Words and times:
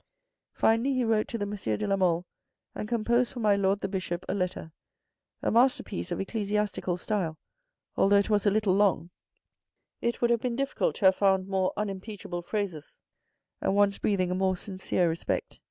Finally 0.55 0.95
he 0.95 1.03
wrote 1.03 1.27
to 1.27 1.37
the 1.37 1.43
M. 1.45 1.55
de 1.77 1.85
la 1.85 1.95
Mole, 1.95 2.25
and 2.73 2.89
composed 2.89 3.31
for 3.31 3.39
my 3.39 3.55
Lord 3.55 3.81
the 3.81 3.87
Bishop 3.87 4.25
a 4.27 4.33
letter, 4.33 4.71
a 5.43 5.51
masterpiece 5.51 6.11
of 6.11 6.19
ecclesiastical 6.19 6.97
style, 6.97 7.37
although 7.95 8.15
it 8.15 8.27
was 8.27 8.47
a 8.47 8.49
little 8.49 8.73
long; 8.73 9.11
it 10.01 10.19
would 10.19 10.31
have 10.31 10.41
been 10.41 10.55
difficult 10.55 10.95
to 10.95 11.05
have 11.05 11.15
found 11.17 11.47
more 11.47 11.71
unimpeachable 11.77 12.41
phrases, 12.41 12.99
and 13.61 13.75
ones 13.75 13.99
breathing 13.99 14.31
a 14.31 14.33
more 14.33 14.57
sincere 14.57 15.07
respect. 15.07 15.59